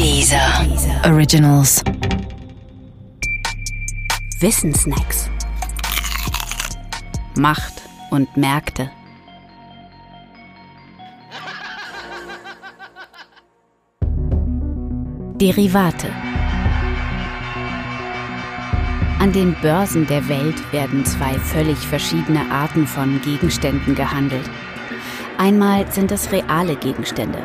Dieser 0.00 0.66
Originals. 1.04 1.82
Wissensnacks. 4.38 5.28
Macht 7.36 7.82
und 8.10 8.34
Märkte. 8.34 8.90
Derivate. 15.34 16.08
An 19.18 19.32
den 19.34 19.54
Börsen 19.60 20.06
der 20.06 20.26
Welt 20.30 20.72
werden 20.72 21.04
zwei 21.04 21.38
völlig 21.38 21.76
verschiedene 21.76 22.50
Arten 22.50 22.86
von 22.86 23.20
Gegenständen 23.20 23.94
gehandelt. 23.94 24.48
Einmal 25.36 25.92
sind 25.92 26.10
es 26.10 26.32
reale 26.32 26.76
Gegenstände. 26.76 27.42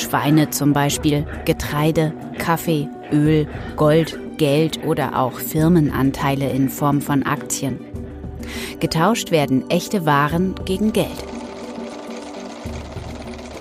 Schweine 0.00 0.50
zum 0.50 0.72
Beispiel, 0.72 1.26
Getreide, 1.44 2.12
Kaffee, 2.38 2.88
Öl, 3.12 3.46
Gold, 3.76 4.18
Geld 4.38 4.84
oder 4.86 5.18
auch 5.18 5.34
Firmenanteile 5.34 6.50
in 6.50 6.68
Form 6.68 7.00
von 7.00 7.22
Aktien. 7.22 7.78
Getauscht 8.80 9.30
werden 9.30 9.68
echte 9.70 10.06
Waren 10.06 10.54
gegen 10.64 10.92
Geld. 10.92 11.08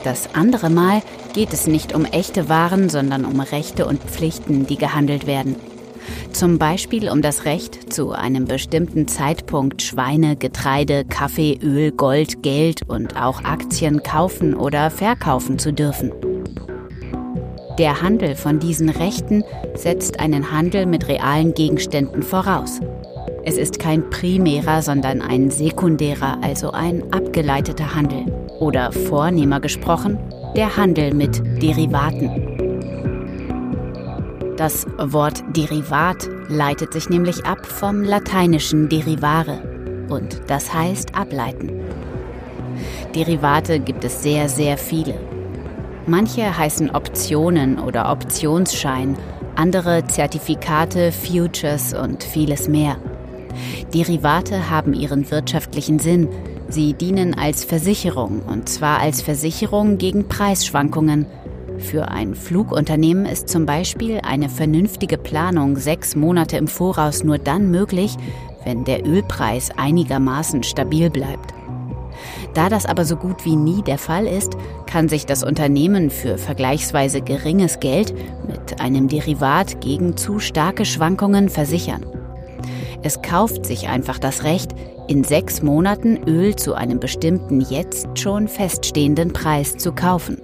Das 0.03 0.33
andere 0.33 0.69
Mal 0.69 1.01
geht 1.33 1.51
es 1.51 1.67
nicht 1.67 1.93
um 1.93 2.05
echte 2.05 2.47
Waren, 2.47 2.89
sondern 2.89 3.25
um 3.25 3.39
Rechte 3.41 3.85
und 3.85 4.01
Pflichten, 4.01 4.65
die 4.65 4.77
gehandelt 4.77 5.27
werden. 5.27 5.57
Zum 6.31 6.57
Beispiel 6.57 7.09
um 7.09 7.21
das 7.21 7.45
Recht, 7.45 7.91
zu 7.91 8.11
einem 8.11 8.45
bestimmten 8.45 9.07
Zeitpunkt 9.07 9.81
Schweine, 9.81 10.35
Getreide, 10.35 11.03
Kaffee, 11.05 11.59
Öl, 11.61 11.91
Gold, 11.91 12.41
Geld 12.43 12.87
und 12.87 13.17
auch 13.17 13.43
Aktien 13.43 14.03
kaufen 14.03 14.55
oder 14.55 14.89
verkaufen 14.89 15.59
zu 15.59 15.73
dürfen. 15.73 16.11
Der 17.79 18.01
Handel 18.01 18.35
von 18.35 18.59
diesen 18.59 18.89
Rechten 18.89 19.45
setzt 19.73 20.19
einen 20.19 20.51
Handel 20.51 20.85
mit 20.85 21.07
realen 21.07 21.53
Gegenständen 21.53 22.23
voraus. 22.23 22.81
Es 23.45 23.55
ist 23.57 23.79
kein 23.79 24.09
primärer, 24.09 24.81
sondern 24.81 25.21
ein 25.21 25.49
sekundärer, 25.49 26.39
also 26.41 26.71
ein 26.71 27.13
abgeleiteter 27.13 27.95
Handel. 27.95 28.25
Oder 28.59 28.91
vornehmer 28.91 29.61
gesprochen, 29.61 30.19
der 30.57 30.75
Handel 30.75 31.13
mit 31.13 31.41
Derivaten. 31.63 32.57
Das 34.57 34.85
Wort 34.97 35.41
Derivat 35.55 36.29
leitet 36.49 36.91
sich 36.91 37.07
nämlich 37.09 37.45
ab 37.45 37.65
vom 37.65 38.03
lateinischen 38.03 38.89
derivare 38.89 39.61
und 40.09 40.41
das 40.47 40.73
heißt 40.73 41.15
ableiten. 41.15 41.79
Derivate 43.15 43.79
gibt 43.79 44.03
es 44.03 44.21
sehr, 44.21 44.49
sehr 44.49 44.77
viele. 44.77 45.28
Manche 46.09 46.57
heißen 46.57 46.89
Optionen 46.89 47.77
oder 47.77 48.11
Optionsschein, 48.11 49.15
andere 49.55 50.07
Zertifikate, 50.07 51.11
Futures 51.11 51.93
und 51.93 52.23
vieles 52.23 52.67
mehr. 52.67 52.97
Derivate 53.93 54.71
haben 54.71 54.93
ihren 54.93 55.29
wirtschaftlichen 55.29 55.99
Sinn. 55.99 56.27
Sie 56.67 56.93
dienen 56.93 57.35
als 57.37 57.63
Versicherung 57.63 58.41
und 58.41 58.69
zwar 58.69 58.99
als 58.99 59.21
Versicherung 59.21 59.99
gegen 59.99 60.27
Preisschwankungen 60.27 61.27
für 61.77 62.09
ein 62.09 62.35
Flugunternehmen 62.35 63.25
ist 63.25 63.47
zum 63.47 63.65
Beispiel 63.65 64.19
eine 64.23 64.49
vernünftige 64.49 65.17
Planung 65.17 65.77
sechs 65.77 66.15
Monate 66.15 66.57
im 66.57 66.67
Voraus 66.67 67.23
nur 67.23 67.37
dann 67.37 67.71
möglich, 67.71 68.15
wenn 68.65 68.83
der 68.83 69.05
Ölpreis 69.05 69.69
einigermaßen 69.77 70.63
stabil 70.63 71.09
bleibt. 71.09 71.53
Da 72.53 72.69
das 72.69 72.85
aber 72.85 73.05
so 73.05 73.15
gut 73.15 73.45
wie 73.45 73.55
nie 73.55 73.81
der 73.83 73.97
Fall 73.97 74.25
ist, 74.25 74.53
kann 74.85 75.07
sich 75.07 75.25
das 75.25 75.43
Unternehmen 75.43 76.09
für 76.09 76.37
vergleichsweise 76.37 77.21
geringes 77.21 77.79
Geld 77.79 78.13
mit 78.47 78.81
einem 78.81 79.07
Derivat 79.07 79.81
gegen 79.81 80.17
zu 80.17 80.39
starke 80.39 80.85
Schwankungen 80.85 81.49
versichern. 81.49 82.05
Es 83.01 83.21
kauft 83.21 83.65
sich 83.65 83.87
einfach 83.87 84.19
das 84.19 84.43
Recht, 84.43 84.71
in 85.07 85.23
sechs 85.23 85.61
Monaten 85.61 86.19
Öl 86.27 86.55
zu 86.55 86.73
einem 86.73 86.99
bestimmten 86.99 87.61
jetzt 87.61 88.19
schon 88.19 88.47
feststehenden 88.47 89.31
Preis 89.31 89.77
zu 89.77 89.93
kaufen. 89.93 90.37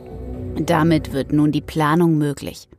Damit 0.57 1.11
wird 1.11 1.33
nun 1.33 1.51
die 1.51 1.61
Planung 1.61 2.17
möglich. 2.17 2.69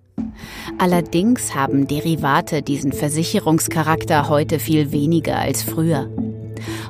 Allerdings 0.79 1.55
haben 1.55 1.87
Derivate 1.87 2.63
diesen 2.63 2.93
Versicherungscharakter 2.93 4.29
heute 4.29 4.59
viel 4.59 4.93
weniger 4.93 5.39
als 5.39 5.63
früher. 5.63 6.09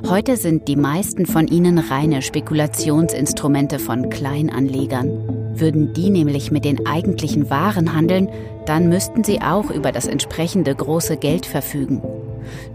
Heute 0.09 0.37
sind 0.37 0.69
die 0.69 0.77
meisten 0.77 1.25
von 1.25 1.47
ihnen 1.47 1.79
reine 1.79 2.21
Spekulationsinstrumente 2.21 3.77
von 3.77 4.09
Kleinanlegern. 4.09 5.51
Würden 5.59 5.91
die 5.91 6.09
nämlich 6.09 6.49
mit 6.49 6.63
den 6.63 6.87
eigentlichen 6.87 7.49
Waren 7.49 7.93
handeln, 7.93 8.29
dann 8.65 8.87
müssten 8.87 9.25
sie 9.25 9.41
auch 9.41 9.69
über 9.69 9.91
das 9.91 10.07
entsprechende 10.07 10.73
große 10.73 11.17
Geld 11.17 11.45
verfügen. 11.45 12.01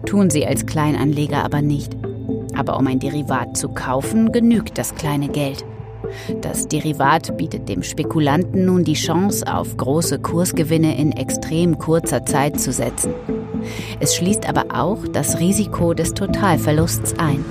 Tun 0.05 0.29
sie 0.29 0.47
als 0.47 0.67
Kleinanleger 0.67 1.43
aber 1.43 1.63
nicht. 1.63 1.97
Aber 2.55 2.79
um 2.79 2.87
ein 2.87 2.99
Derivat 2.99 3.57
zu 3.57 3.71
kaufen, 3.71 4.31
genügt 4.31 4.77
das 4.77 4.95
kleine 4.95 5.29
Geld. 5.29 5.65
Das 6.43 6.69
Derivat 6.69 7.39
bietet 7.39 7.67
dem 7.67 7.83
Spekulanten 7.83 8.67
nun 8.67 8.85
die 8.85 8.93
Chance, 8.93 9.47
auf 9.47 9.79
große 9.79 10.19
Kursgewinne 10.19 10.99
in 10.99 11.13
extrem 11.13 11.79
kurzer 11.79 12.27
Zeit 12.27 12.61
zu 12.61 12.73
setzen. 12.73 13.15
Es 14.01 14.15
schließt 14.15 14.49
aber 14.49 14.67
auch 14.75 15.07
das 15.09 15.39
Risiko 15.39 15.95
des 15.95 16.15
Totalverlusts 16.15 17.19
ein. 17.19 17.45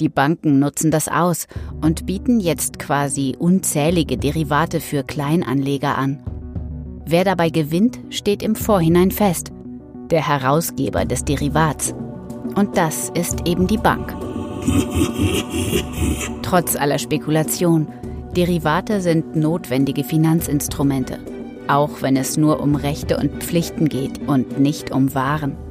Die 0.00 0.10
Banken 0.10 0.58
nutzen 0.58 0.90
das 0.90 1.08
aus 1.08 1.46
und 1.80 2.04
bieten 2.04 2.38
jetzt 2.38 2.78
quasi 2.78 3.34
unzählige 3.38 4.18
Derivate 4.18 4.80
für 4.80 5.02
Kleinanleger 5.02 5.96
an. 5.96 6.22
Wer 7.06 7.24
dabei 7.24 7.48
gewinnt, 7.48 7.98
steht 8.10 8.42
im 8.42 8.56
Vorhinein 8.56 9.10
fest. 9.10 9.52
Der 10.10 10.26
Herausgeber 10.26 11.04
des 11.04 11.24
Derivats. 11.24 11.94
Und 12.54 12.76
das 12.76 13.10
ist 13.10 13.46
eben 13.48 13.66
die 13.66 13.78
Bank. 13.78 14.14
Trotz 16.42 16.76
aller 16.76 16.98
Spekulation, 16.98 17.88
Derivate 18.36 19.00
sind 19.00 19.34
notwendige 19.34 20.04
Finanzinstrumente, 20.04 21.18
auch 21.68 22.02
wenn 22.02 22.16
es 22.16 22.36
nur 22.36 22.60
um 22.60 22.74
Rechte 22.76 23.16
und 23.16 23.42
Pflichten 23.42 23.88
geht 23.88 24.26
und 24.26 24.58
nicht 24.58 24.90
um 24.90 25.14
Waren. 25.14 25.65